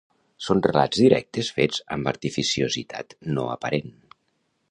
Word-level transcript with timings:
Són 0.43 0.61
relats 0.67 1.01
directes 1.01 1.51
fets 1.57 1.83
amb 1.97 2.09
artificiositat 2.13 3.17
no 3.39 3.47
aparent 3.59 3.95